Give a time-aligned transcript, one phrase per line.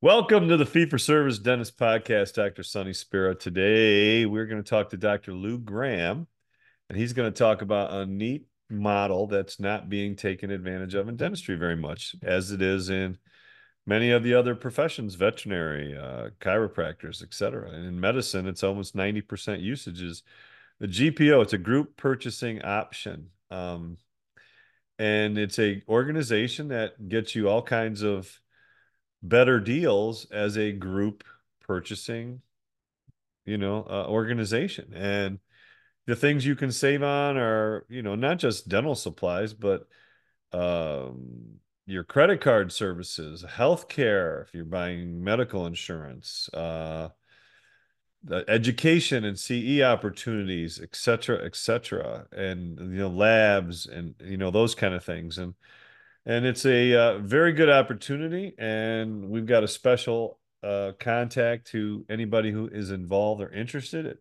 [0.00, 2.62] Welcome to the Fee for Service Dentist Podcast, Dr.
[2.62, 3.34] Sonny Spera.
[3.34, 5.32] Today, we're going to talk to Dr.
[5.32, 6.28] Lou Graham,
[6.88, 11.08] and he's going to talk about a neat model that's not being taken advantage of
[11.08, 13.18] in dentistry very much, as it is in
[13.86, 17.68] many of the other professions, veterinary, uh, chiropractors, etc.
[17.68, 20.22] And in medicine, it's almost 90% usage is
[20.78, 23.30] The GPO, it's a group purchasing option.
[23.50, 23.96] Um,
[25.00, 28.40] and it's a organization that gets you all kinds of
[29.22, 31.24] better deals as a group
[31.60, 32.40] purchasing
[33.44, 34.92] you know uh, organization.
[34.94, 35.38] And
[36.06, 39.86] the things you can save on are you know not just dental supplies but
[40.52, 47.08] um, your credit card services healthcare if you're buying medical insurance uh,
[48.24, 54.36] the education and CE opportunities, et cetera, et cetera, and you know labs and you
[54.36, 55.54] know those kind of things, and
[56.28, 58.54] and it's a uh, very good opportunity.
[58.58, 64.18] And we've got a special uh, contact to anybody who is involved or interested.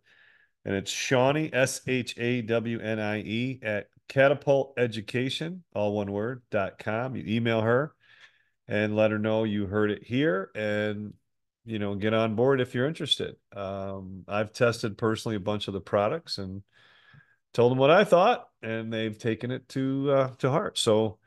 [0.66, 6.12] And it's Shawnie, S H A W N I E, at catapult education, all one
[6.12, 7.16] word, dot com.
[7.16, 7.94] You email her
[8.68, 11.14] and let her know you heard it here and,
[11.66, 13.36] you know, get on board if you're interested.
[13.56, 16.64] Um, I've tested personally a bunch of the products and
[17.54, 20.78] told them what I thought, and they've taken it to uh, to heart.
[20.78, 21.18] So,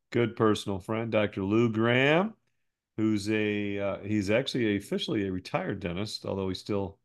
[0.10, 1.44] good personal friend, Dr.
[1.44, 2.34] Lou Graham,
[2.98, 6.98] who's a uh, he's actually officially a retired dentist, although he still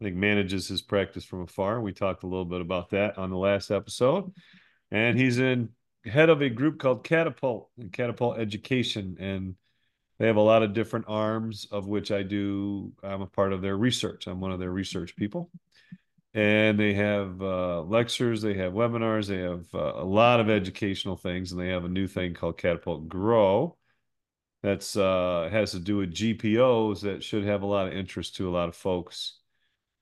[0.00, 1.80] I think manages his practice from afar.
[1.80, 4.32] We talked a little bit about that on the last episode,
[4.92, 5.70] and he's in
[6.04, 9.56] head of a group called Catapult Catapult Education, and
[10.20, 12.92] they have a lot of different arms of which I do.
[13.02, 14.28] I'm a part of their research.
[14.28, 15.50] I'm one of their research people
[16.34, 21.16] and they have uh, lectures, they have webinars, they have uh, a lot of educational
[21.16, 23.76] things, and they have a new thing called Catapult Grow.
[24.62, 28.48] That's uh, has to do with GPOs that should have a lot of interest to
[28.48, 29.38] a lot of folks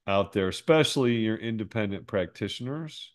[0.07, 3.13] out there, especially your independent practitioners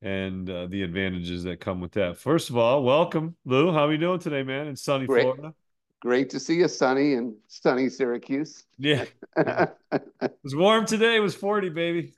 [0.00, 2.18] and uh, the advantages that come with that.
[2.18, 3.72] First of all, welcome, Lou.
[3.72, 4.68] How are you doing today, man?
[4.68, 5.22] In sunny Great.
[5.22, 5.54] Florida.
[6.04, 8.64] Great to see you, Sonny, and sunny Syracuse.
[8.78, 9.06] Yeah,
[9.38, 11.16] it was warm today.
[11.16, 12.12] It was forty, baby.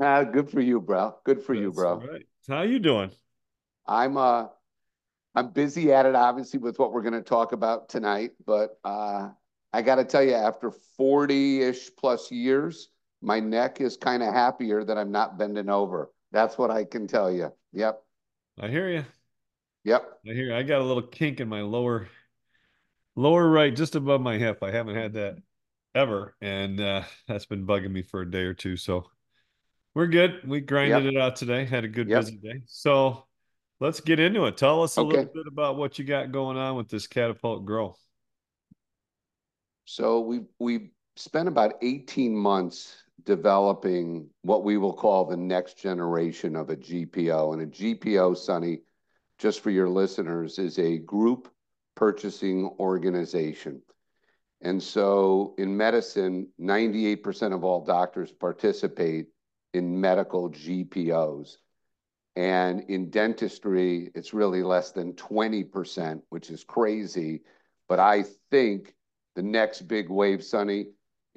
[0.00, 1.16] Ah, good for you, bro.
[1.24, 2.00] Good for you, bro.
[2.00, 2.26] Right.
[2.48, 3.10] How you doing?
[3.86, 4.46] I'm uh
[5.34, 8.32] I'm busy at it, obviously, with what we're going to talk about tonight.
[8.46, 9.30] But uh,
[9.72, 12.88] I got to tell you, after 40-ish plus years,
[13.22, 16.10] my neck is kind of happier that I'm not bending over.
[16.32, 17.52] That's what I can tell you.
[17.72, 18.02] Yep.
[18.60, 19.04] I hear you.
[19.84, 20.20] Yep.
[20.28, 20.46] I hear.
[20.46, 20.54] you.
[20.54, 22.08] I got a little kink in my lower,
[23.16, 24.62] lower right, just above my hip.
[24.62, 25.36] I haven't had that
[25.94, 28.76] ever, and uh, that's been bugging me for a day or two.
[28.76, 29.06] So
[29.94, 30.40] we're good.
[30.46, 31.14] We grinded Yep.
[31.14, 31.64] it out today.
[31.64, 32.20] Had a good Yep.
[32.20, 32.62] busy day.
[32.66, 33.26] So
[33.80, 34.56] let's get into it.
[34.56, 37.96] Tell us a little bit about what you got going on with this catapult grow.
[39.84, 46.56] So we we spent about 18 months developing what we will call the next generation
[46.56, 47.52] of a GPO.
[47.52, 48.78] And a GPO, Sonny,
[49.38, 51.52] just for your listeners, is a group
[51.94, 53.82] purchasing organization.
[54.62, 59.28] And so in medicine, 98% of all doctors participate
[59.72, 61.56] in medical GPOs.
[62.36, 67.42] And in dentistry, it's really less than 20%, which is crazy.
[67.88, 68.94] But I think
[69.34, 70.86] the next big wave, Sonny,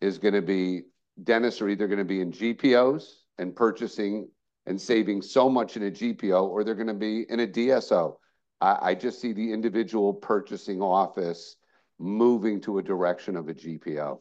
[0.02, 0.84] is going to be
[1.24, 3.04] dentists are either going to be in GPOs
[3.38, 4.28] and purchasing
[4.66, 8.16] and saving so much in a GPO, or they're going to be in a DSO.
[8.62, 11.56] I, I just see the individual purchasing office
[12.00, 14.20] moving to a direction of a GPO.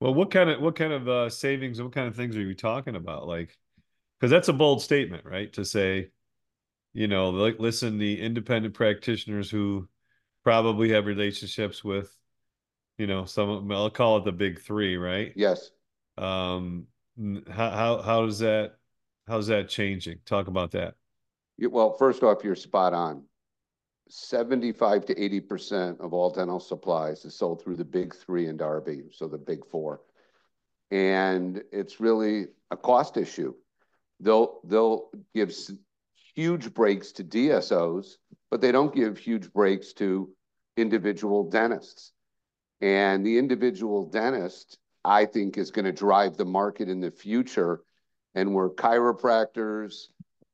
[0.00, 1.80] Well, what kind of what kind of uh, savings?
[1.80, 3.26] What kind of things are you talking about?
[3.28, 3.56] Like,
[4.18, 5.52] because that's a bold statement, right?
[5.52, 6.10] To say,
[6.92, 9.88] you know, like listen, the independent practitioners who
[10.42, 12.12] probably have relationships with,
[12.98, 15.32] you know, some of I'll call it the big three, right?
[15.36, 15.70] Yes.
[16.18, 16.86] Um,
[17.48, 18.72] how how how does that
[19.28, 20.18] how's that changing?
[20.26, 20.94] Talk about that.
[21.58, 23.24] Well, first off, you're spot on.
[24.08, 29.04] 75 to 80% of all dental supplies is sold through the big three in Darby,
[29.12, 30.02] so the big four.
[30.90, 33.54] And it's really a cost issue.
[34.20, 35.54] They'll they'll give
[36.34, 38.16] huge breaks to DSOs,
[38.50, 40.30] but they don't give huge breaks to
[40.76, 42.12] individual dentists.
[42.80, 47.82] And the individual dentist, I think, is going to drive the market in the future.
[48.34, 50.08] And where chiropractors,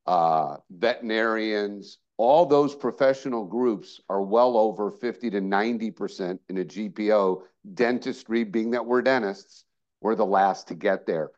[0.09, 7.43] uh, veterinarians, all those professional groups are well over 50 to 90% in a GPO.
[7.75, 9.65] Dentistry, being that we're dentists,
[10.01, 11.29] we're the last to get there.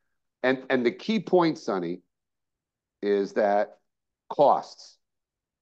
[0.42, 2.00] And, and the key point, Sonny,
[3.02, 3.80] is that
[4.30, 4.98] costs.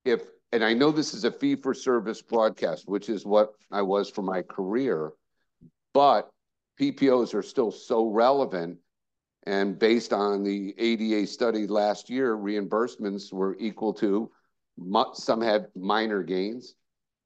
[0.06, 0.22] If,
[0.52, 4.08] and I know this is a fee for service broadcast, which is what I was
[4.12, 5.14] for my career,
[5.96, 6.30] but
[6.80, 8.78] PPOs are still so relevant.
[9.44, 14.32] And based on the ADA study last year, reimbursements were equal to,
[15.14, 16.76] some had minor gains.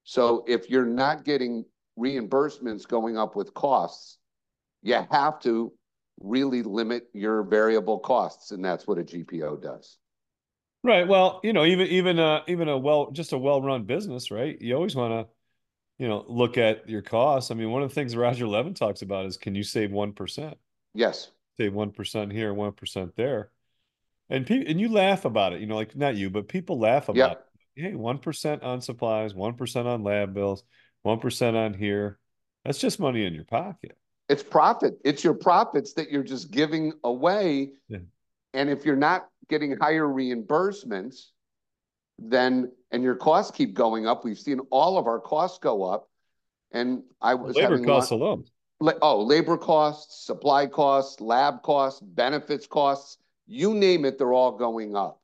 [0.04, 1.66] So if you're not getting
[1.98, 4.18] reimbursements going up with costs,
[4.82, 5.74] you have to
[6.22, 9.98] really limit your variable costs, and that's what a GPO does.
[10.84, 11.08] Right.
[11.08, 14.60] Well, you know, even even uh even a well just a well-run business, right?
[14.60, 15.34] You always want to,
[15.98, 17.52] you know, look at your costs.
[17.52, 20.56] I mean, one of the things Roger Levin talks about is can you save 1%?
[20.94, 23.52] Yes, Save 1% here, 1% there.
[24.30, 27.10] And pe and you laugh about it, you know, like not you, but people laugh
[27.10, 27.46] about Yep.
[27.76, 27.82] it.
[27.82, 30.64] Hey, 1% on supplies, 1% on lab bills,
[31.06, 32.20] 1% on here.
[32.66, 33.98] That's just money in your pocket.
[34.30, 34.98] it's profit.
[35.04, 37.72] It's your profits that you're just giving away.
[37.90, 38.00] Yeah.
[38.54, 41.26] And if you're not getting higher reimbursements,
[42.18, 46.08] then, and your costs keep going up, we've seen all of our costs go up.
[46.72, 48.46] And I was Labor costs alone.
[49.02, 54.96] Oh, labor costs, supply costs, lab costs, benefits costs, you name it, they're all going
[54.96, 55.22] up.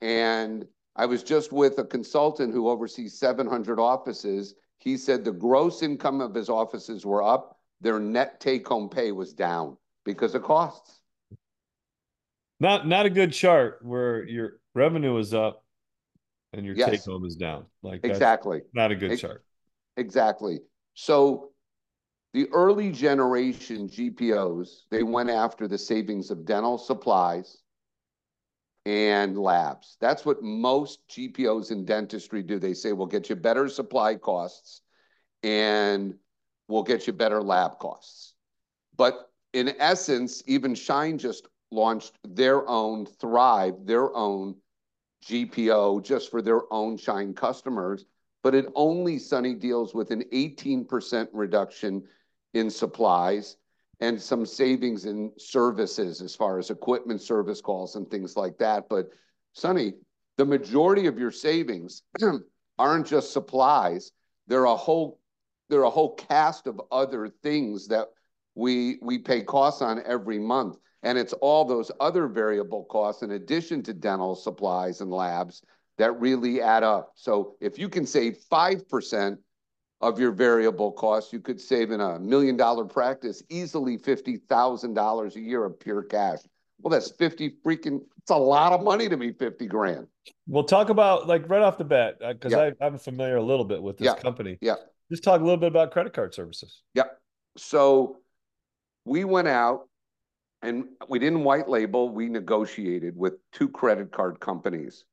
[0.00, 4.54] And I was just with a consultant who oversees seven hundred offices.
[4.78, 9.32] He said the gross income of his offices were up, their net take-home pay was
[9.32, 11.00] down because of costs.
[12.60, 15.64] Not not a good chart where your revenue is up
[16.52, 16.90] and your Yes.
[16.90, 17.66] take home is down.
[17.82, 18.62] Like Exactly.
[18.72, 19.44] not a good Ex- chart.
[19.96, 20.60] Exactly.
[20.94, 21.50] So
[22.32, 27.58] the early generation GPOs, they went after the savings of dental supplies
[28.84, 29.96] and labs.
[30.00, 32.58] That's what most GPOs in dentistry do.
[32.58, 34.82] They say, we'll get you better supply costs
[35.42, 36.14] and
[36.68, 38.34] we'll get you better lab costs.
[38.96, 44.56] But in essence, even Schein just launched their own Thrive, their own
[45.24, 48.04] GPO just for their own Schein customers
[48.46, 52.04] but it only, Sonny, deals with an 18% reduction
[52.58, 53.56] in supplies
[54.00, 58.84] and some savings in services as far as equipment service calls and things like that.
[58.88, 59.08] But
[59.52, 59.94] Sonny,
[60.36, 62.02] the majority of your savings
[62.78, 64.12] aren't just supplies.
[64.46, 65.18] They're a whole,
[65.68, 68.08] they're a whole cast of other things that
[68.54, 70.76] we, we pay costs on every month.
[71.02, 75.62] And it's all those other variable costs in addition to dental supplies and labs
[75.98, 77.12] that really add up.
[77.14, 79.38] So if you can save 5%,
[80.00, 81.32] of your variable costs.
[81.32, 86.38] You could save in a million-dollar practice easily $50,000 a year of pure cash.
[86.80, 90.06] Well, that's 50 freaking, it's a lot of money to me, 50 grand.
[90.46, 92.70] We'll talk about like right off the bat, uh, because Yeah.
[92.80, 94.16] I'm familiar a little bit with this Yeah.
[94.20, 94.58] company.
[94.60, 94.74] Yeah.
[95.10, 96.82] Just talk a little bit about credit card services.
[96.92, 97.04] Yeah.
[97.56, 98.18] So
[99.06, 99.88] we went out
[100.60, 105.04] and we didn't white label, we negotiated with two credit card companies.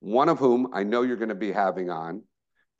[0.00, 2.22] One of whom I know you're going to be having on,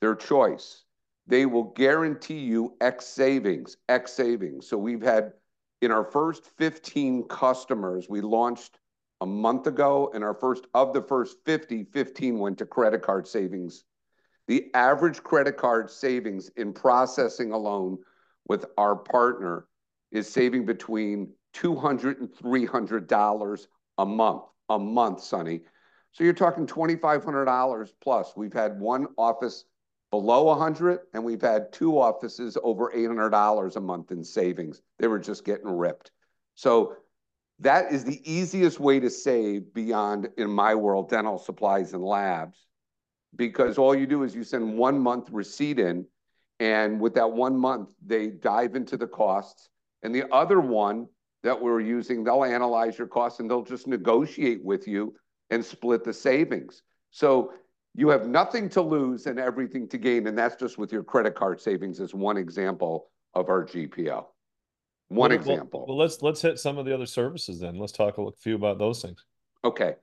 [0.01, 0.83] their choice.
[1.27, 4.67] They will guarantee you X savings, X savings.
[4.67, 5.33] So we've had
[5.81, 8.79] in our first 15 customers, we launched
[9.21, 13.27] a month ago, and our first of the first 50, 15 went to credit card
[13.27, 13.85] savings.
[14.47, 17.99] The average credit card savings in processing alone
[18.47, 19.67] with our partner
[20.11, 25.61] is saving between $200 and $300 a month, a month, Sonny.
[26.11, 28.33] So you're talking $2,500 plus.
[28.35, 29.65] We've had one office
[30.13, 34.79] below 100, and we've had two offices over $800 a month in savings.
[34.99, 36.11] They were just getting ripped.
[36.53, 36.97] So
[37.57, 42.67] that is the easiest way to save beyond, in my world, dental supplies and labs,
[43.35, 46.05] because all you do is you send one month receipt in,
[46.59, 49.69] and with that one month, they dive into the costs.
[50.03, 51.07] And the other one
[51.41, 55.15] that we're using, they'll analyze your costs and they'll just negotiate with you
[55.49, 56.83] and split the savings.
[57.09, 57.53] So
[57.95, 60.27] you have nothing to lose and everything to gain.
[60.27, 64.25] And that's just with your credit card savings as one example of our GPO.
[65.09, 65.85] One Well, well, example.
[65.87, 67.77] Well, let's let's hit some of the other services then.
[67.77, 69.25] Let's talk a few about those things.
[69.63, 69.95] Okay.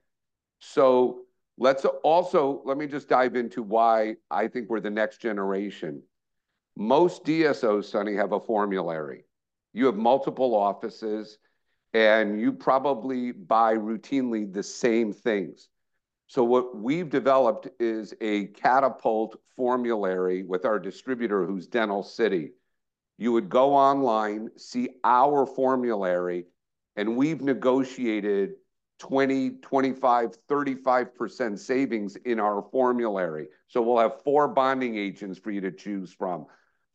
[0.59, 1.21] So
[1.57, 6.01] let's also, let me just dive into why I think we're the next generation.
[6.77, 9.25] Most DSOs, Sonny, have a formulary.
[9.73, 11.39] You have multiple offices,
[11.93, 15.67] and you probably buy routinely the same things.
[16.31, 22.51] So what we've developed is a catapult formulary with our distributor, who's Dental City.
[23.17, 26.45] You would go online, see our formulary,
[26.95, 28.51] and we've negotiated
[28.99, 33.47] 20, 25, 35% savings in our formulary.
[33.67, 36.45] So we'll have four bonding agents for you to choose from,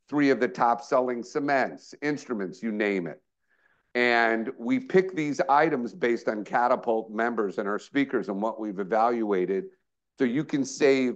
[0.08, 3.20] three of the top selling cements, instruments, you name it.
[3.96, 8.78] And we pick these items based on Catapult members and our speakers and what we've
[8.78, 9.64] evaluated.
[10.18, 11.14] So you can save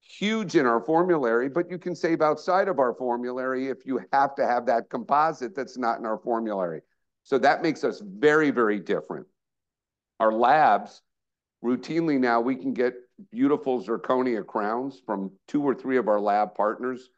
[0.00, 4.34] huge in our formulary, but you can save outside of our formulary if you have
[4.36, 6.80] to have that composite that's not in our formulary.
[7.24, 9.26] So that makes us very, very different.
[10.18, 11.02] Our labs,
[11.62, 12.94] routinely now, we can get
[13.32, 17.10] beautiful zirconia crowns from two or three of our lab partners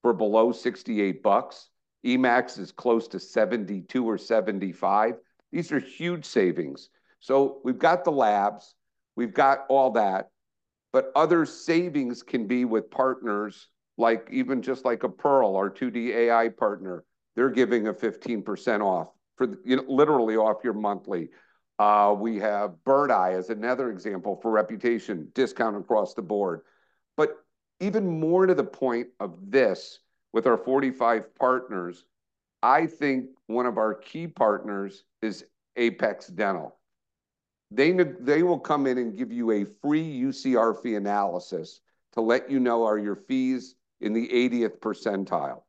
[0.00, 1.68] for below 68 bucks.
[2.04, 5.14] EMAX is close to 72 or 75.
[5.52, 6.90] These are huge savings.
[7.20, 8.74] So we've got the labs,
[9.16, 10.30] we've got all that,
[10.92, 16.08] but other savings can be with partners like even just like a Pearl, our 2D
[16.14, 17.04] AI partner.
[17.36, 21.30] They're giving a 15% off for you know, literally off your monthly.
[21.78, 26.60] Uh, we have Birdeye as another example for reputation, discount across the board.
[27.16, 27.36] But
[27.80, 29.98] even more to the point of this,
[30.34, 32.04] with our 45 partners,
[32.60, 35.44] I think one of our key partners is
[35.76, 36.76] Apex Dental.
[37.70, 41.80] They, they will come in and give you a free UCR fee analysis
[42.14, 45.62] to let you know are your fees in the 80th percentile.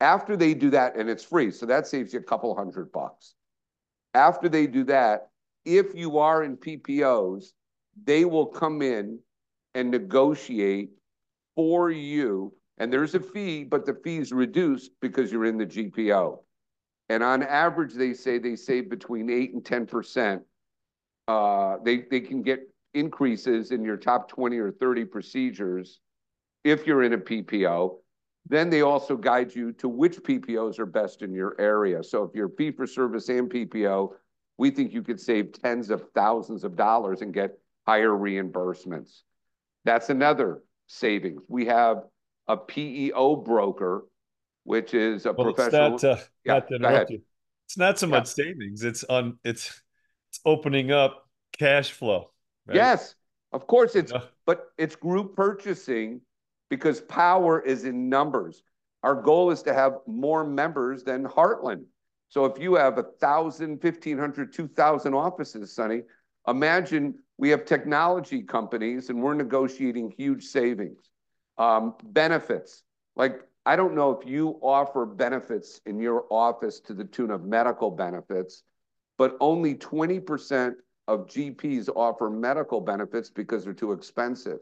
[0.00, 3.34] After they do that, and it's free, so that saves you a couple hundred bucks.
[4.14, 5.30] After they do that,
[5.64, 7.46] if you are in PPOs,
[8.04, 9.18] they will come in
[9.74, 10.90] and negotiate
[11.56, 16.38] for you and there's a fee, but the fee's reduced because you're in the GPO.
[17.08, 20.40] And on average, they say they save between 8 and 10%.
[21.26, 22.60] Uh, they, they can get
[22.94, 26.00] increases in your top 20 or 30 procedures
[26.64, 27.96] if you're in a PPO.
[28.48, 32.02] Then they also guide you to which PPOs are best in your area.
[32.02, 34.12] So if you're fee for service and PPO,
[34.56, 39.22] we think you could save tens of thousands of dollars and get higher reimbursements.
[39.84, 41.42] That's another savings.
[41.48, 42.04] We have
[42.48, 44.06] a PEO broker,
[44.64, 45.94] which is a Well, professional.
[45.94, 47.22] it's not, uh, Yeah, not to interrupt you.
[47.66, 48.10] It's not so Yeah.
[48.10, 48.82] much savings.
[48.82, 49.38] It's on.
[49.44, 49.82] It's
[50.30, 51.26] it's opening up
[51.58, 52.30] cash flow.
[52.66, 52.74] right?
[52.74, 53.14] Yes,
[53.52, 54.24] of course it's, Yeah.
[54.44, 56.20] but it's group purchasing
[56.68, 58.62] because power is in numbers.
[59.02, 61.84] Our goal is to have more members than Heartland.
[62.28, 66.02] So if you have a thousand, fifteen hundred, two thousand offices, Sonny,
[66.46, 71.08] imagine we have technology companies and we're negotiating huge savings.
[71.58, 72.84] Um, benefits,
[73.16, 77.44] like I don't know if you offer benefits in your office to the tune of
[77.44, 78.62] medical benefits,
[79.18, 80.74] but only 20%
[81.08, 84.60] of GPs offer medical benefits because they're too expensive.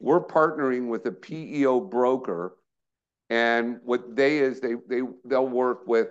[0.00, 2.56] We're partnering with a PEO broker
[3.30, 6.08] And what they is they they they'll work with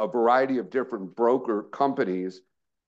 [0.00, 2.42] a variety of different broker companies.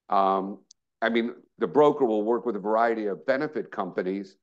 [0.09, 0.61] Um,
[1.02, 4.37] I mean, the broker will work with a variety of benefit companies,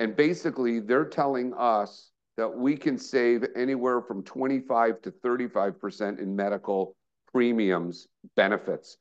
[0.00, 6.36] and basically they're telling us that we can save anywhere from 25 to 35% in
[6.36, 6.96] medical
[7.32, 8.96] premiums benefits.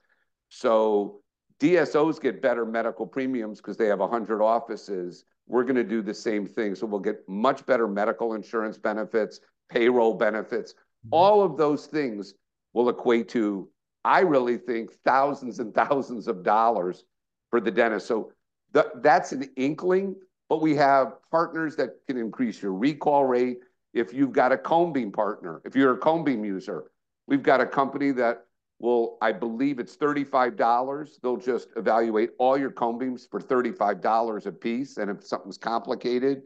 [0.50, 1.22] So
[1.60, 5.24] DSOs get better medical premiums because they have 100 offices.
[5.48, 6.76] We're going to do the same thing.
[6.76, 9.40] So we'll get much better medical insurance benefits,
[9.70, 10.74] payroll benefits.
[10.74, 11.10] Mm-hmm.
[11.12, 12.34] All of those things
[12.74, 13.70] will equate to,
[14.04, 17.04] I really think, thousands and thousands of dollars
[17.50, 18.08] for the dentist.
[18.08, 18.32] So
[18.74, 20.16] th- that's an inkling
[20.50, 23.60] but we have partners that can increase your recall rate.
[23.94, 26.92] If you've got a cone beam partner, if you're a cone beam user,
[27.28, 28.46] we've got a company that
[28.80, 31.10] will, I believe it's $35.
[31.22, 34.98] They'll just evaluate all your cone beams for $35 a piece.
[34.98, 36.44] And if something's complicated,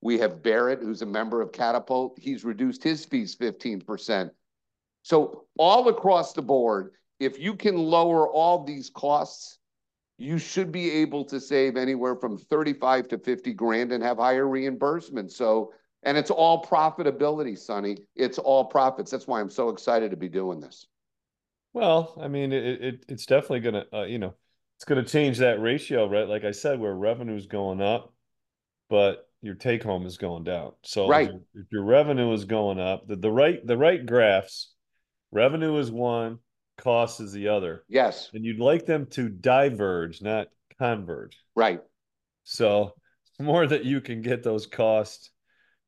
[0.00, 2.18] we have Barrett, who's a member of Catapult.
[2.20, 4.30] He's reduced his fees 15%.
[5.02, 9.58] So all across the board, if you can lower all these costs,
[10.22, 14.46] you should be able to save anywhere from 35 to 50 grand and have higher
[14.46, 15.32] reimbursement.
[15.32, 15.72] So,
[16.04, 17.98] and it's all profitability, Sonny.
[18.14, 19.10] It's all profits.
[19.10, 20.86] That's why I'm so excited to be doing this.
[21.72, 24.34] Well, I mean, it, it it's definitely going to, uh, you know,
[24.76, 26.28] it's going to change that ratio, right?
[26.28, 28.12] Like I said, where revenue is going up,
[28.88, 30.72] but your take home is going down.
[30.82, 31.28] So right.
[31.28, 34.72] if, your, if your revenue is going up, the, the right the right graphs,
[35.30, 36.38] revenue is one,
[36.78, 37.84] cost is the other.
[37.88, 38.30] Yes.
[38.34, 40.48] And you'd like them to diverge, not
[40.78, 41.38] converge.
[41.54, 41.80] Right.
[42.44, 42.94] So
[43.38, 45.30] the more that you can get those costs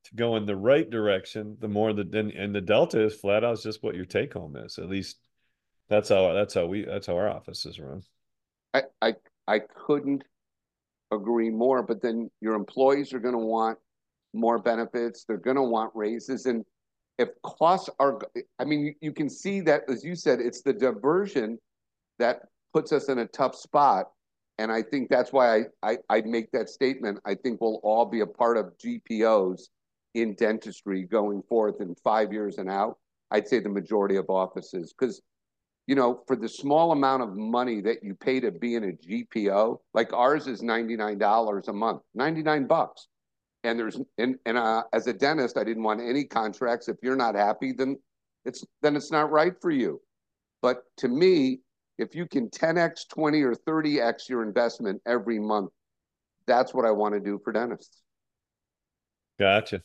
[0.05, 3.43] to go in the right direction, the more that then and the delta is flat
[3.43, 4.77] out is just what your take home is.
[4.77, 5.17] At least
[5.89, 8.01] that's how that's how we that's how our offices run.
[8.73, 9.13] I I
[9.47, 10.23] I couldn't
[11.11, 11.83] agree more.
[11.83, 13.77] But then your employees are going to want
[14.33, 15.25] more benefits.
[15.25, 16.63] They're going to want raises, and
[17.17, 18.19] if costs are,
[18.59, 21.57] I mean, you, can see that, as you said, it's the diversion
[22.19, 22.41] that
[22.73, 24.11] puts us in a tough spot.
[24.57, 27.19] And I think that's why I, I, I make that statement.
[27.25, 29.63] I think we'll all be a part of GPOs
[30.13, 32.97] in dentistry going forth in five years and out.
[33.31, 35.21] I'd say the majority of offices, because
[35.87, 38.91] you know, for the small amount of money that you pay to be in a
[38.91, 43.07] GPO, like ours is $99 a month, 99 bucks
[43.65, 46.87] and there's and and uh, as a dentist, I didn't want any contracts.
[46.87, 47.97] If you're not happy, then
[48.45, 50.01] it's then it's not right for you.
[50.61, 51.59] But to me,
[51.97, 55.71] if you can 10x, 20 or 30x your investment every month,
[56.47, 58.01] that's what I want to do for dentists.
[59.39, 59.81] Gotcha.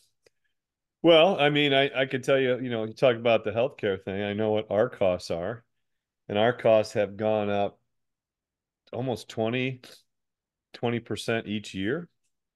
[1.03, 4.01] Well, I mean, I, I could tell you, you know, you talk about the healthcare
[4.01, 4.21] thing.
[4.21, 5.63] I know what our costs are,
[6.29, 7.79] and our costs have gone up
[8.93, 9.81] almost 20,
[10.75, 12.07] 20% each year.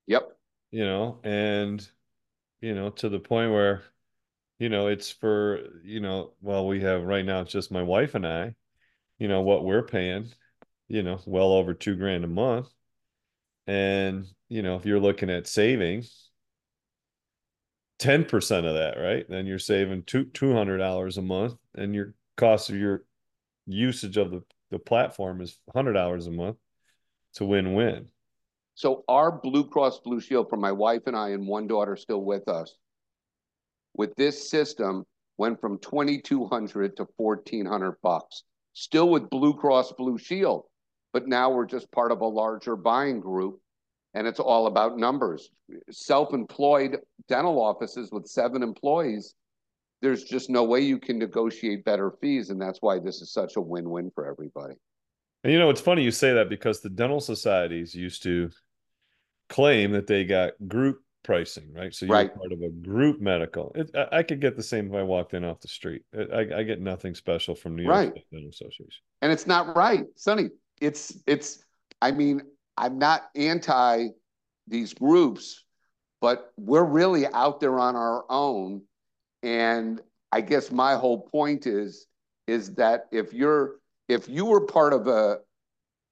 [0.08, 0.35] Yep
[0.76, 1.88] you know, and
[2.62, 3.84] you know, to the point where,
[4.60, 8.16] you know, it's for, you know, well, we have right now it's just my wife
[8.16, 8.56] and I,
[9.20, 10.32] you know, what we're paying,
[10.90, 12.70] you know, well over two grand a month.
[13.68, 16.04] And, you know, if you're looking at saving
[18.00, 19.26] 10% of that, right?
[19.30, 23.04] Then you're saving two $200 a month and your cost of your
[23.68, 26.58] usage of the, the platform is $100 a month.
[27.32, 28.10] It's a win-win.
[28.76, 32.24] So our Blue Cross Blue Shield for my wife and I and one daughter still
[32.24, 32.76] with us,
[33.96, 35.06] with this system
[35.38, 38.44] went from 2200 to 1400 bucks.
[38.74, 40.66] Still with Blue Cross Blue Shield,
[41.14, 43.62] but now we're just part of a larger buying group
[44.14, 45.50] and it's all about numbers.
[45.90, 46.98] Self-employed
[47.30, 49.36] dental offices with seven employees,
[50.02, 53.56] there's just no way you can negotiate better fees and that's why this is such
[53.56, 54.76] a win-win for everybody.
[55.46, 58.50] And you know, it's funny you say that because the dental societies used to
[59.50, 61.94] claim that they got group pricing, right?
[61.94, 62.34] So you're right.
[62.34, 63.72] part of a group medical.
[63.76, 66.04] It, I, I, could get the same if I walked in off the street.
[66.16, 68.12] I, I get nothing special from New York right.
[68.12, 69.02] State Dental Association.
[69.22, 70.50] And it's not right, Sonny.
[70.80, 71.64] It's it's.
[72.02, 72.42] I mean,
[72.78, 74.10] I'm not anti
[74.68, 75.64] these groups,
[76.22, 78.82] but we're really out there on our own.
[79.42, 82.08] And I guess my whole point is
[82.48, 83.78] is that if you're
[84.08, 85.40] if you were part of a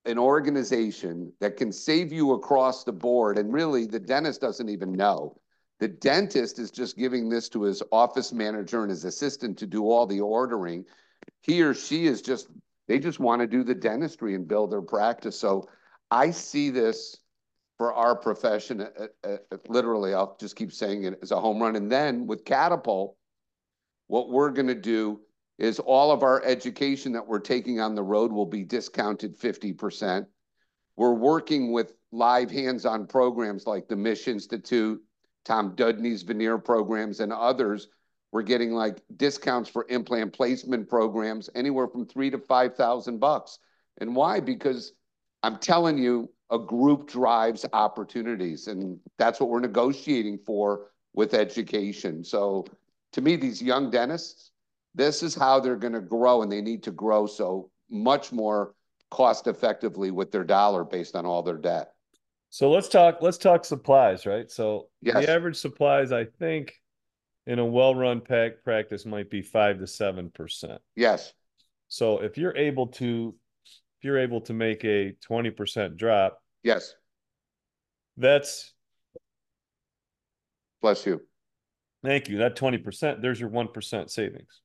[0.05, 3.37] an organization that can save you across the board.
[3.37, 5.39] And really, the dentist doesn't even know.
[5.79, 9.89] The dentist is just giving this to his office manager and his assistant to do
[9.89, 10.85] all the ordering.
[11.41, 12.47] He or she is just,
[12.87, 15.39] they just want to do the dentistry and build their practice.
[15.39, 15.67] So
[16.11, 17.17] I see this
[17.77, 21.61] for our profession, uh, uh, uh literally, I'll just keep saying it as a home
[21.61, 21.75] run.
[21.75, 23.17] And then with Catapult,
[24.07, 25.21] what we're going to do
[25.57, 30.25] is all of our education that we're taking on the road will be discounted 50%.
[30.95, 35.01] We're working with live hands-on programs like the Misch Institute,
[35.45, 37.87] Tom Dudney's veneer programs, and others
[38.33, 43.59] we're getting like discounts for implant placement programs anywhere from three to five thousand bucks.
[44.01, 44.39] And why?
[44.39, 44.93] Because
[45.43, 52.23] I'm telling you, a group drives opportunities, and that's what we're negotiating for with education.
[52.23, 52.65] So
[53.11, 54.51] to me, these young dentists,
[54.95, 58.73] this is how they're going to grow, and they need to grow so much more
[59.11, 61.91] cost effectively with their dollar based on all their debt.
[62.49, 64.49] So let's talk let's talk supplies, right?
[64.49, 65.15] So Yes.
[65.25, 66.73] the average supplies, I think,
[67.45, 70.81] in a well-run pack practice might be five to seven percent.
[70.95, 71.33] Yes,
[71.87, 76.93] So if you're able to if you're able to make a 20% drop, yes,
[78.17, 78.73] that's
[80.81, 81.21] bless you.
[82.03, 82.39] thank you.
[82.39, 84.61] That 20%, there's your 1% savings.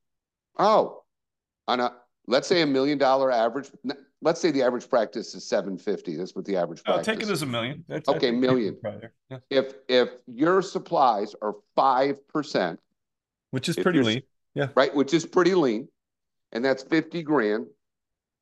[0.59, 1.03] Oh,
[1.67, 1.95] on a,
[2.27, 3.71] let's say a million dollar average,
[4.23, 6.17] let's say the average practice is seven fifty.
[6.17, 7.15] That's what the average oh, I'll practice.
[7.15, 7.85] take it as a million.
[7.89, 8.77] That's, Okay, million.
[9.31, 9.39] Yeah.
[9.51, 12.81] If, if your supplies are five percent,
[13.51, 14.23] Which is pretty lean.
[14.75, 15.89] right, which is pretty lean,
[16.53, 17.67] and that's fifty grand,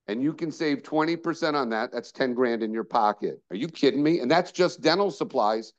[0.09, 3.41] and you can save twenty percent on that, that's ten grand in your pocket.
[3.51, 4.21] Are you kidding me?
[4.21, 5.73] And that's just dental supplies.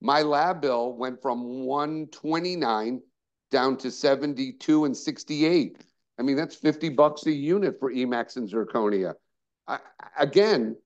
[0.00, 3.02] My lab bill went from one twenty-nine
[3.50, 5.80] down to seventy-two and sixty-eight.
[6.18, 9.14] I mean, that's fifty bucks a unit for Emax and zirconia.
[9.68, 9.78] I,
[10.18, 10.76] again,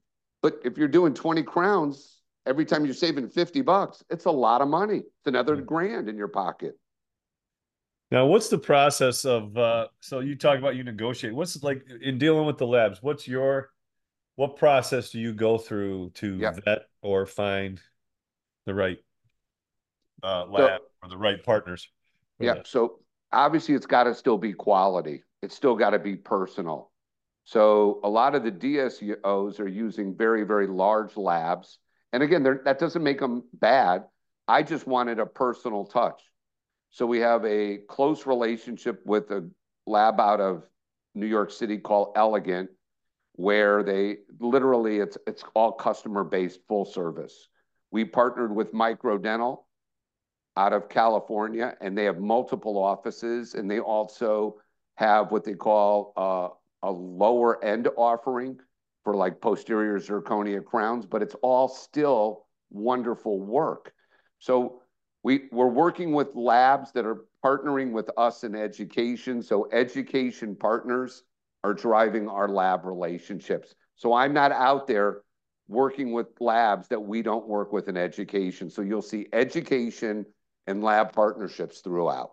[0.42, 4.60] but if you're doing twenty crowns, every time you're saving fifty bucks, it's a lot
[4.60, 4.98] of money.
[4.98, 6.78] It's another grand in your pocket.
[8.10, 11.34] Now, what's the process of uh so you talk about you negotiate.
[11.34, 13.70] What's like in dealing with the labs, what's your
[14.36, 16.52] what process do you go through to Yeah.
[16.64, 17.80] vet or find
[18.66, 18.98] the right
[20.22, 21.88] uh lab or the right partners?
[22.40, 22.98] For Yeah, so
[23.32, 25.22] obviously it's got to still be quality.
[25.42, 26.90] It's still got to be personal.
[27.44, 31.78] So a lot of the DSOs are using very, very large labs.
[32.12, 34.04] And again, that doesn't make them bad.
[34.46, 36.20] I just wanted a personal touch.
[36.90, 39.48] So we have a close relationship with a
[39.86, 40.64] lab out of
[41.14, 42.70] New York City called Elegant,
[43.34, 47.48] where they literally it's it's all customer based, full service.
[47.92, 49.64] We partnered with Microdental
[50.56, 54.60] out of California, and they have multiple offices, and they also
[54.96, 58.58] have what they call uh, a lower end offering
[59.04, 63.92] for like posterior zirconia crowns, but it's all still wonderful work.
[64.38, 64.82] So
[65.22, 69.42] we, we're working with labs that are partnering with us in education.
[69.42, 71.24] So education partners
[71.64, 73.74] are driving our lab relationships.
[73.96, 75.22] So I'm not out there
[75.68, 78.70] working with labs that we don't work with in education.
[78.70, 80.26] So you'll see education
[80.70, 82.30] and lab partnerships throughout.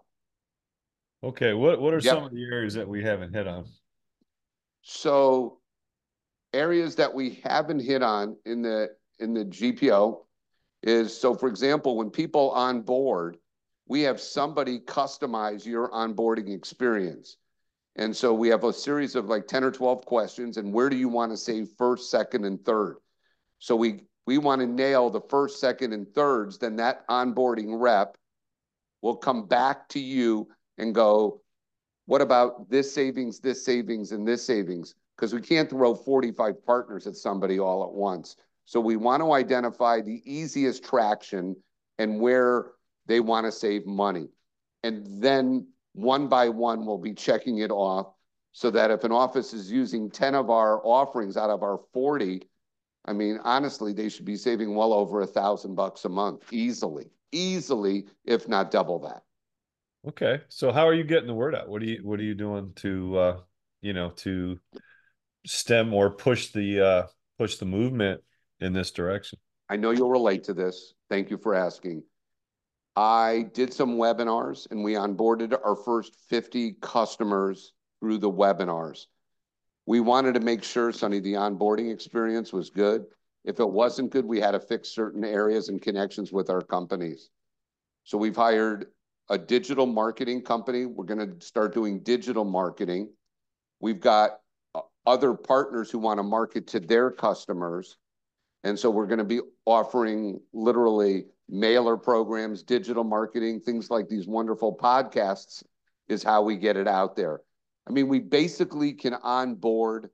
[1.23, 2.15] Okay, what what are Yep.
[2.15, 3.65] some of the areas that we haven't hit on?
[4.83, 5.59] So
[6.53, 10.25] areas that we haven't hit on in the in the GPO
[10.83, 13.37] is so for example, when people on board,
[13.87, 17.37] we have somebody customize your onboarding experience.
[17.95, 20.95] And so we have a series of like 10 or 12 questions and where do
[20.95, 22.97] you want to save first, second, and third?
[23.57, 28.15] So we we want to nail the first, second, and thirds, then that onboarding rep
[29.01, 31.41] will come back to you and go,
[32.05, 34.95] what about this savings, this savings, and this savings?
[35.15, 38.35] Because we can't throw 45 partners at somebody all at once.
[38.65, 41.55] So we want to identify the easiest traction
[41.97, 42.71] and where
[43.07, 44.27] they want to save money.
[44.83, 48.13] And then one by one, we'll be checking it off
[48.51, 52.47] so that if an office is using 10 of our offerings out of our 40,
[53.05, 57.09] I mean, honestly, they should be saving well over a thousand bucks a month easily,
[57.31, 59.21] easily, if not double that.
[60.07, 61.67] Okay, so how are you getting the word out?
[61.67, 63.37] What are you what are you doing to uh
[63.81, 64.59] you know to
[65.45, 67.03] stem or push the uh
[67.37, 68.21] push the movement
[68.59, 69.39] in this direction?
[69.69, 70.93] I know you'll relate to this.
[71.09, 72.03] Thank you for asking.
[72.95, 79.05] I did some webinars and we onboarded our first 50 customers through the webinars.
[79.85, 83.05] We wanted to make sure, Sonny, the onboarding experience was good.
[83.43, 87.29] If it wasn't good, we had to fix certain areas and connections with our companies.
[88.03, 88.87] So we've hired
[89.29, 90.85] a digital marketing company.
[90.85, 93.09] We're going to start doing digital marketing.
[93.79, 94.39] We've got
[94.75, 97.97] uh, other partners who want to market to their customers.
[98.63, 104.27] And so we're going to be offering literally mailer programs, digital marketing, things like these
[104.27, 105.63] wonderful podcasts
[106.07, 107.41] is how we get it out there.
[107.87, 110.09] I mean, we basically can onboard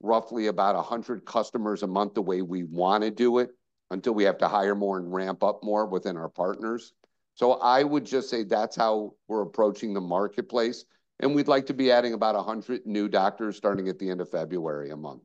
[0.00, 3.50] roughly about 100 customers a month the way we want to do it
[3.90, 6.92] until we have to hire more and ramp up more within our partners.
[7.34, 10.84] So I would just say that's how we're approaching the marketplace.
[11.20, 14.30] And we'd like to be adding about 100 new doctors starting at the end of
[14.30, 15.22] February a month.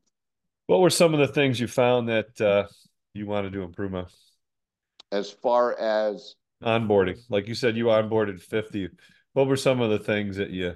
[0.66, 2.66] What were some of the things you found that uh
[3.12, 4.06] you wanted to improve on?
[5.10, 8.90] As far as Onboarding, like you said, you onboarded 50.
[9.32, 10.74] what were some of the things that you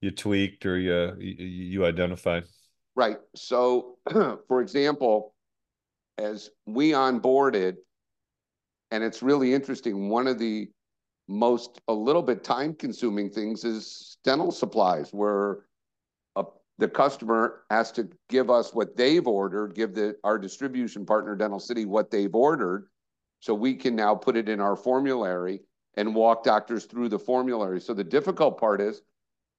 [0.00, 2.44] you tweaked or you you, you identified?
[2.94, 3.18] Right.
[3.34, 3.96] So,
[4.48, 5.34] for example,
[6.18, 7.76] as we onboarded,
[8.90, 10.68] and it's really interesting, one of the
[11.28, 15.64] most a little bit time consuming things is dental supplies, where
[16.78, 21.84] the customer has to give us what they've ordered, give our distribution partner, Dental City,
[21.84, 22.88] what they've ordered,
[23.40, 25.60] so we can now put it in our formulary
[25.96, 27.80] and walk doctors through the formulary.
[27.80, 29.02] So the difficult part is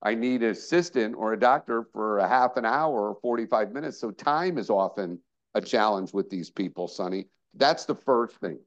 [0.03, 3.99] I need an assistant or a doctor for a half an hour or 45 minutes.
[3.99, 5.17] So time is often
[5.53, 7.27] a challenge with these people, Sonny.
[7.53, 8.59] That's the first thing.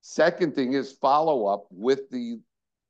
[0.00, 2.40] Second thing is follow up with the,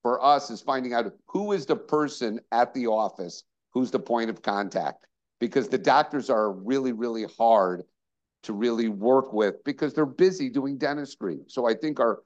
[0.03, 4.31] for us, is finding out who is the person at the office who's the point
[4.31, 5.07] of contact.
[5.41, 7.83] Because the doctors are really, really hard
[8.45, 11.41] to really work with because they're busy doing dentistry.
[11.49, 12.21] So I think our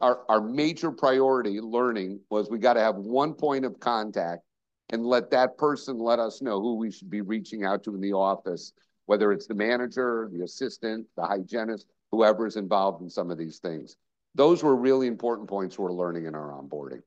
[0.00, 4.42] our, our major priority learning was we got to have one point of contact
[4.90, 8.00] and let that person let us know who we should be reaching out to in
[8.00, 8.72] the office,
[9.06, 13.58] whether it's the manager, the assistant, the hygienist, whoever is involved in some of these
[13.58, 13.96] things.
[14.34, 17.00] Those were really important points we're learning in our onboarding.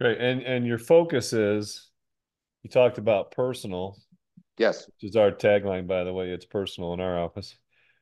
[0.00, 0.18] Great.
[0.20, 1.90] And and your focus is
[2.62, 3.96] you talked about personal.
[4.58, 4.86] Yes.
[4.86, 6.30] Which is our tagline, by the way.
[6.30, 7.56] It's personal in our office.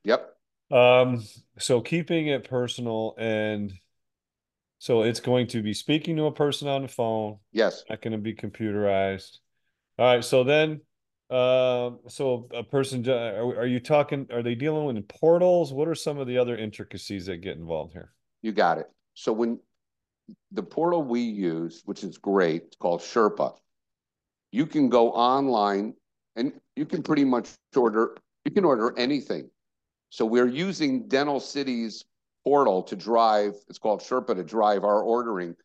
[0.04, 0.31] Yep.
[0.72, 1.22] Um,
[1.58, 3.72] so keeping it personal and
[4.82, 7.38] so it's going to be speaking to a person on the phone.
[7.52, 7.84] Yes.
[7.88, 9.38] Not going to be computerized.
[9.96, 10.24] All right.
[10.24, 10.80] So then,
[11.30, 15.72] uh, so a person, are, are you talking, are they dealing with portals?
[15.72, 18.10] What are some of the other intricacies that get involved here?
[18.42, 18.90] You got it.
[19.14, 19.60] So when
[20.50, 23.54] the portal we use, which is great, it's called Sherpa,
[24.50, 25.94] you can go online
[26.34, 29.48] and you can pretty much order, you can order anything.
[30.12, 32.04] So we're using Dental City's
[32.44, 35.56] portal to drive, it's called Sherpa to drive our ordering.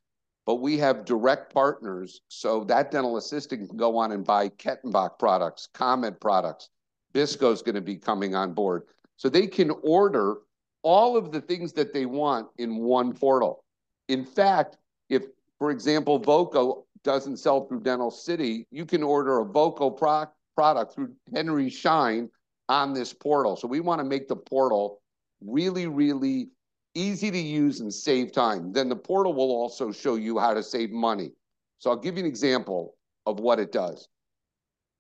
[0.45, 2.21] But we have direct partners.
[2.29, 6.69] So that dental assistant can go on and buy Kettenbach products, Komet products.
[7.11, 8.83] Bisco is going to be coming on board.
[9.17, 10.37] So they can order
[10.81, 13.65] all of the things that they want in one portal.
[14.07, 14.77] In fact,
[15.09, 15.23] if,
[15.59, 20.93] for example, Voco doesn't sell through Dental City, you can order a Voco pro- product
[20.93, 22.29] through Henry Schein
[22.69, 23.55] on this portal.
[23.55, 25.01] So we want to make the portal
[25.41, 26.49] really, really
[26.95, 28.73] easy to use and save time.
[28.73, 31.31] Then the portal will also show you how to save money.
[31.79, 34.07] So I'll give you an example of what it does.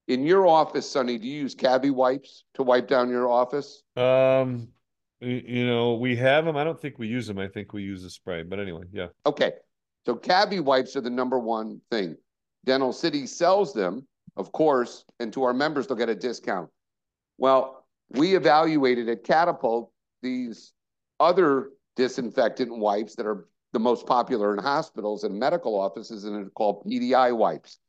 [0.07, 3.83] In your office, Sonny, do you use cavi wipes to wipe down your office?
[3.97, 4.69] Um,
[5.19, 6.55] you know, we have them.
[6.55, 7.39] I don't think we use them.
[7.39, 8.43] I think we use a spray.
[8.43, 9.07] But anyway, yeah.
[9.25, 9.53] Okay.
[10.05, 12.15] So cavi wipes are the number one thing.
[12.63, 16.69] Dental City sells them, of course, and to our members, they'll get a discount.
[17.37, 20.73] Well, we evaluated at Catapult these
[21.19, 26.53] other disinfectant wipes that are the most popular in hospitals and medical offices, and it's
[26.53, 27.79] called PDI wipes.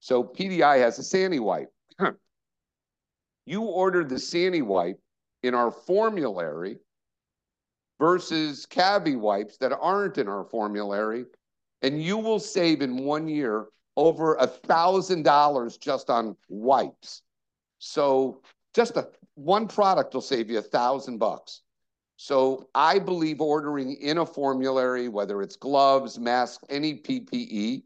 [0.00, 1.72] So PDI has a Sani wipe.
[3.46, 5.00] you order the Sani wipe
[5.42, 6.78] in our formulary
[7.98, 11.24] versus Cavi wipes that aren't in our formulary,
[11.82, 17.22] and you will save in one year over a thousand dollars just on wipes.
[17.78, 18.42] So
[18.74, 21.62] just a one product will save you a thousand bucks.
[22.16, 27.82] So I believe ordering in a formulary, whether it's gloves, masks, any PPE,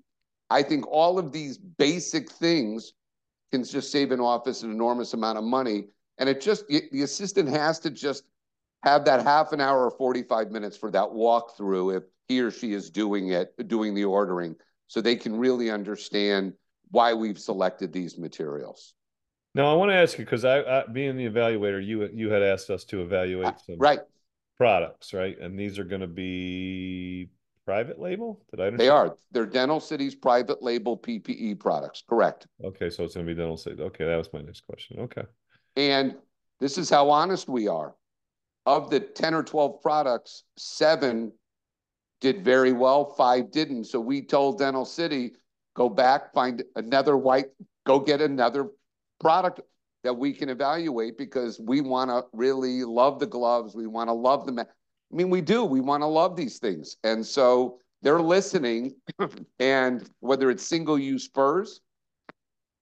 [0.51, 2.92] I think all of these basic things
[3.51, 5.85] can just save an office an enormous amount of money.
[6.18, 8.24] And it just, the assistant has to just
[8.83, 12.74] have that half an hour or 45 minutes for that walkthrough if he or she
[12.74, 14.55] is doing it, doing the ordering,
[14.87, 16.53] so they can really understand
[16.90, 18.94] why we've selected these materials.
[19.54, 22.42] Now, I want to ask you because I, I, being the evaluator, you you had
[22.42, 24.00] asked us to evaluate ah, some right
[24.56, 25.38] products, right?
[25.38, 27.30] And these are going to be
[27.68, 28.40] private label?
[28.50, 28.80] Did I understand?
[28.80, 29.14] They are.
[29.30, 32.02] They're Dental City's private label PPE products.
[32.08, 32.46] Correct.
[32.64, 33.82] Okay, so it's going to be Dental City.
[33.82, 35.00] Okay, that was my next question.
[35.00, 35.24] Okay.
[35.76, 36.14] And
[36.61, 37.94] this is how honest we are.
[38.64, 41.30] Of the 10 or 12 products, seven
[42.22, 43.84] did very well, five didn't.
[43.84, 45.32] So we told Dental City,
[45.74, 47.48] go back, find another white,
[47.84, 48.68] go get another
[49.20, 49.61] product
[50.04, 53.74] that we can evaluate because we want to really love the gloves.
[53.74, 54.59] We want to love them.
[54.59, 54.64] I
[55.11, 55.64] mean, we do.
[55.64, 56.96] We want to love these things.
[57.04, 58.94] And so they're listening.
[59.59, 61.81] and whether it's single use furs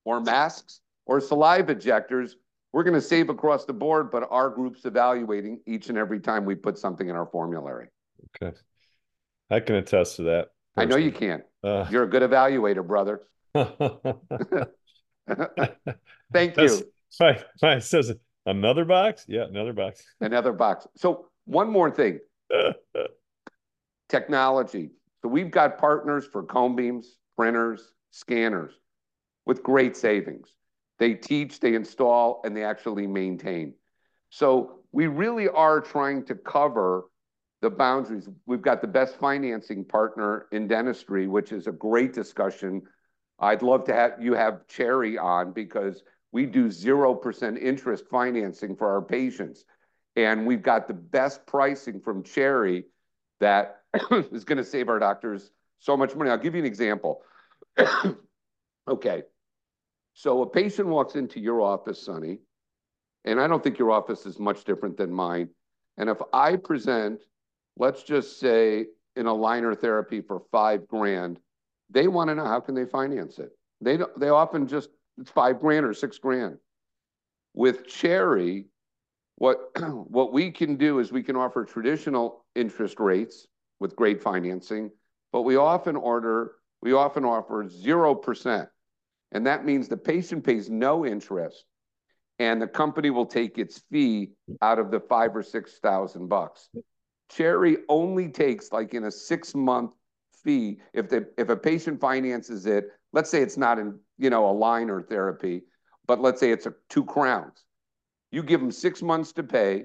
[0.05, 2.33] or masks or saliva ejectors,
[2.72, 6.44] we're going to save across the board, but our group's evaluating each and every time
[6.44, 7.88] we put something in our formulary.
[8.42, 8.55] Okay.
[9.49, 10.49] I can attest to that.
[10.75, 10.94] Personally.
[10.94, 11.42] I know you can.
[11.64, 13.22] Uh, You're a good evaluator, brother.
[16.33, 16.83] Thank you.
[17.21, 17.45] Right.
[17.62, 17.83] Right.
[17.83, 18.12] Says
[18.45, 19.25] another box.
[19.29, 20.03] Yeah, another box.
[20.21, 20.87] Another box.
[20.97, 22.21] So one more thing.
[24.09, 24.91] Technology.
[25.23, 28.73] So we've got partners for cone beams, printers, scanners
[29.47, 30.49] with great savings.
[30.99, 33.75] They teach, they install, and they actually maintain.
[34.31, 37.05] So we really are trying to cover
[37.62, 38.29] the boundaries.
[38.47, 42.83] We've got the best financing partner in dentistry, which is a great discussion.
[43.38, 48.90] I'd love to have you have Cherry on because we do 0% interest financing for
[48.90, 49.64] our patients.
[50.16, 52.85] And we've got the best pricing from Cherry
[53.40, 56.31] that is going to save our doctors so much money.
[56.31, 57.22] I'll give you an example.
[58.88, 59.22] Okay.
[60.14, 62.38] So a patient walks into your office, Sonny,
[63.25, 65.51] and I don't think your office is much different than mine.
[65.99, 67.20] And if I present,
[67.77, 71.40] let's just say, an aligner therapy for five grand,
[71.90, 73.51] they want to know how can they finance it.
[73.81, 76.59] They they often just it's five grand or six grand.
[77.55, 78.66] With Cherry,
[79.37, 79.59] what
[80.09, 83.46] what we can do is we can offer traditional interest rates
[83.81, 84.90] with great financing,
[85.33, 88.68] but we often order we often offer zero percent,
[89.33, 91.64] and that means the patient pays no interest,
[92.38, 96.68] and the company will take its fee out of the five or six thousand bucks.
[97.31, 99.92] Cherry only takes like in a six month
[100.46, 102.87] fee if the if a patient finances it.
[103.12, 105.62] Let's say it's not in you know a liner therapy,
[106.06, 107.64] but let's say it's a two crowns.
[108.30, 109.85] You give them six months to pay.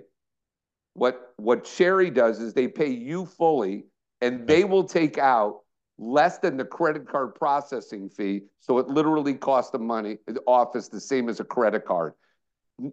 [0.94, 3.86] What what Cherry does is they pay you fully,
[4.22, 5.62] and they will take out
[5.98, 8.42] less than the credit card processing fee.
[8.60, 12.14] So it literally costs the money the office the same as a credit card.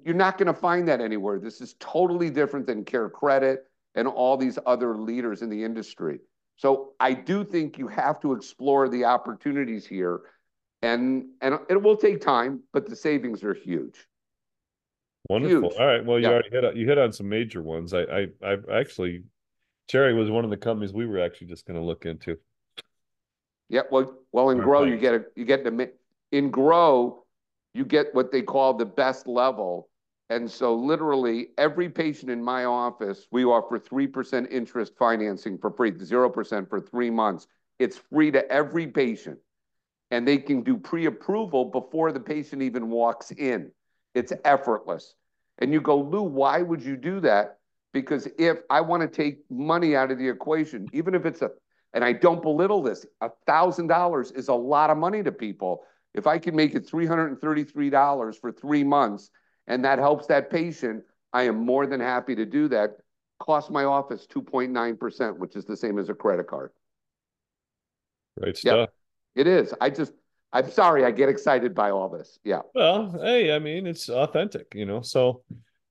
[0.05, 1.39] You're not going to find that anywhere.
[1.39, 3.59] This is totally different than CareCredit
[3.95, 6.19] and all these other leaders in the industry.
[6.59, 10.21] So I do think you have to explore the opportunities here,
[10.83, 14.07] and and it will take time, but the savings are huge.
[15.31, 15.71] Wonderful.
[15.71, 15.81] Huge.
[15.81, 16.05] All right.
[16.05, 16.33] Well, you Yeah.
[16.33, 17.95] already hit on, you hit on some major ones.
[17.95, 19.23] I I I actually
[19.89, 22.39] Cherry was one of the companies we were actually just going to look into.
[23.71, 25.93] Yeah, well, well, in Our Grow, you get a, you get the,
[26.33, 27.25] in Grow,
[27.73, 29.88] you get what they call the best level.
[30.31, 35.93] And so literally every patient in my office, we offer 3% interest financing for free,
[35.93, 37.47] 0% for three months.
[37.79, 39.39] It's free to every patient.
[40.11, 43.71] And they can do pre-approval before the patient even walks in.
[44.15, 45.15] It's effortless.
[45.59, 47.59] And you go, Lou, why would you do that?
[47.93, 51.51] Because if I want to take money out of the equation, even if it's a
[51.95, 53.07] and I don't belittle this.
[53.23, 55.85] $1,000 is a lot of money to people.
[56.15, 59.31] If I can make it $333 for three months
[59.69, 62.97] and that helps that patient, I am more than happy to do that.
[63.39, 66.73] Cost my office 2.9%, which is the same as a credit card.
[68.41, 68.73] Great Yeah.
[68.73, 68.91] stuff.
[69.37, 69.73] It is.
[69.81, 70.13] I just,
[70.53, 72.41] I'm sorry, I get excited by all this.
[72.43, 72.63] Yeah.
[72.75, 75.03] Well, hey, I mean, it's authentic, you know.
[75.03, 75.43] So,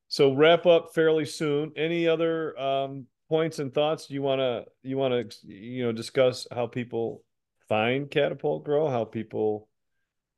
[0.09, 1.71] so wrap up fairly soon.
[1.77, 6.47] Any other um, points and thoughts you want to you want to you know discuss
[6.51, 7.23] how people
[7.69, 9.69] find Catapult Grow, how people,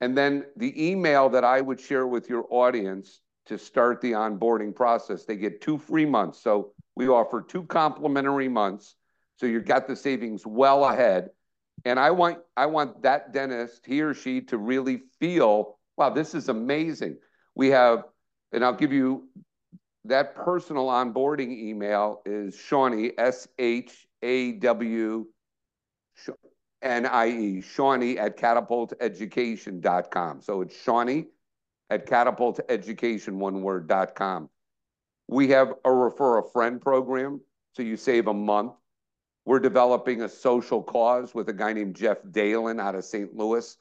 [0.00, 4.74] And then the email that I would share with your audience to start the onboarding
[4.74, 6.42] process, they get two free months.
[6.42, 8.96] So we offer two complimentary months.
[9.36, 11.30] So you've got the savings well ahead.
[11.84, 16.34] And I want I want that dentist, he or she, to really feel, wow, this
[16.34, 17.18] is amazing.
[17.54, 18.02] We have,
[18.52, 19.28] and I'll give you
[20.04, 25.26] that personal onboarding email is Shawnie, S H A W
[26.82, 30.42] N-I-E, Shawnie at catapulteducation.com.
[30.42, 31.26] So it's Shawnie
[31.90, 34.48] at catapulteducation, one word, dot com.
[35.28, 37.40] We have a refer a friend program,
[37.72, 38.74] so you save a month.
[39.46, 43.32] We're developing a social cause with a guy named Jeff Dalen out of St.
[43.34, 43.76] Louis.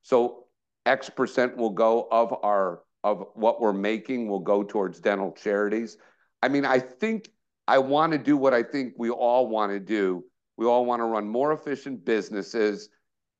[0.00, 0.46] So
[0.86, 5.98] X percent will go of our of what we're making will go towards dental charities.
[6.42, 7.28] I mean, I think
[7.68, 10.24] I want to do what I think we all want to do.
[10.56, 12.88] We all want to run more efficient businesses,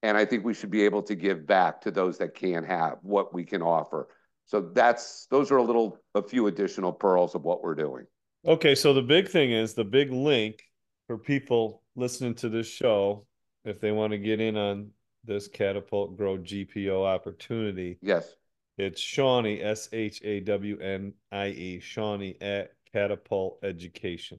[0.02, 2.98] and I think we should be able to give back to those that can't have
[3.02, 4.08] what we can offer.
[4.44, 8.04] So that's those are a little a few additional pearls of what we're doing.
[8.46, 10.64] Okay, so the big thing is the big link
[11.12, 13.26] for people listening to this show,
[13.66, 14.88] if they want to get in on
[15.24, 18.34] this Catapult Grow GPO opportunity, Yes.
[18.78, 24.38] it's Shawnie, S H A W N I E, Shawnie at catapulteducation.com.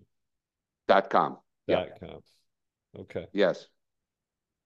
[0.88, 1.38] Dot com.
[1.68, 2.20] dot com.
[3.02, 3.28] Okay.
[3.34, 3.68] Yes.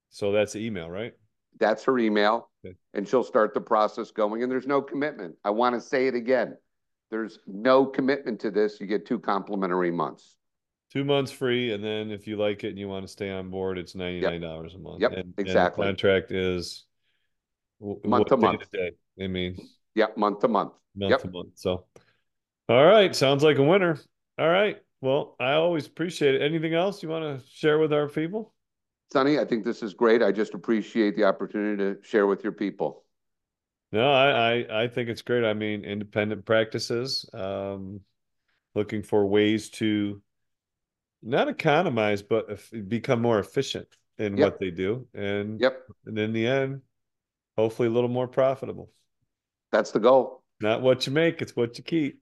[0.09, 1.13] So that's the email, right?
[1.59, 2.77] That's her email, Okay.
[2.93, 4.43] and she'll start the process going.
[4.43, 5.35] And there's no commitment.
[5.43, 6.57] I want to say it again.
[7.11, 8.79] There's no commitment to this.
[8.79, 10.36] You get two complimentary months.
[10.91, 13.49] Two months free, and then if you like it and you want to stay on
[13.49, 15.01] board, it's ninety nine dollars a month.
[15.01, 15.85] Yep, and, exactly.
[15.87, 16.85] And the contract is
[17.79, 18.71] Month to day month.
[18.71, 18.91] day?
[19.21, 19.57] I mean,
[19.95, 20.73] Yep, month to month.
[20.95, 21.21] month Yep.
[21.21, 21.49] to month.
[21.55, 21.85] So,
[22.69, 23.99] all right, sounds like a winner.
[24.39, 24.81] All right.
[25.01, 26.41] Well, I always appreciate it.
[26.41, 28.53] Anything else you want to share with our people?
[29.11, 30.23] Sonny, I think this is great.
[30.23, 33.03] I just appreciate the opportunity to share with your people.
[33.91, 35.45] No, I, I I think it's great.
[35.45, 38.01] I mean, independent practices, um,
[38.75, 40.21] looking for ways to
[41.23, 43.87] not economize, but eff- become more efficient
[44.17, 44.45] in Yep.
[44.53, 46.81] what they do, and Yep, and in the end,
[47.57, 48.91] hopefully a little more profitable.
[49.71, 50.43] that's the goal.
[50.61, 52.19] Not what you make, it's what you keep.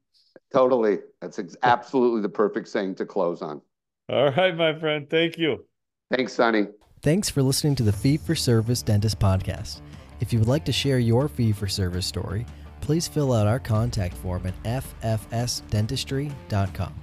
[0.52, 1.00] Totally.
[1.22, 3.62] That's ex- absolutely the perfect saying to close on.
[4.10, 5.10] All right, my friend.
[5.10, 5.66] Thank you.
[6.12, 6.68] Thanks, Sonny.
[7.02, 9.82] Thanks for listening to the Fee for Service Dentist Podcast.
[10.22, 12.46] If you would like to share your fee for service story,
[12.82, 16.94] please fill out our contact form at ffsdentistry.com.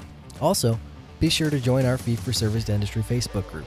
[0.41, 0.79] Also,
[1.23, 3.65] be sure to join our Fee for Service Dentistry Facebook group.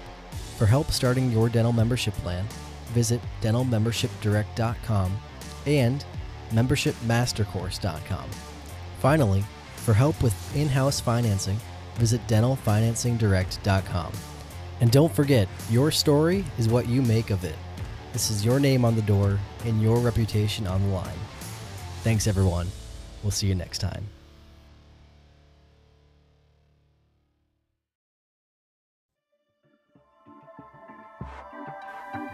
[0.57, 2.45] For help starting your dental membership plan,
[2.87, 5.17] visit dentalmembershipdirect.com
[5.65, 6.03] and
[6.51, 8.29] membershipmastercourse.com.
[8.99, 9.45] Finally,
[9.77, 11.57] for help with in house financing,
[11.95, 14.11] visit dentalfinancingdirect.com.
[14.81, 17.55] And don't forget, your story is what you make of it.
[18.11, 21.19] This is your name on the door and your reputation on the line.
[22.03, 22.67] Thanks, everyone.
[23.23, 24.09] We'll see you next time.